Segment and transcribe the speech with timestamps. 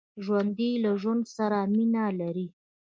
[0.25, 2.47] ژوندي له ژوند سره مینه لري